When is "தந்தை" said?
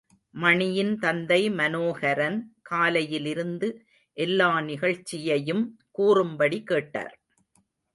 0.99-1.49